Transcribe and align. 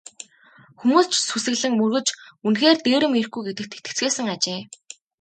Хүмүүс 0.79 1.07
ч 1.11 1.13
сүсэглэн 1.29 1.73
мөргөж 1.79 2.07
үнэхээр 2.47 2.77
дээрэм 2.85 3.13
ирэхгүй 3.19 3.41
гэдэгт 3.45 3.73
итгэцгээсэн 3.77 4.27
ажээ. 4.35 4.61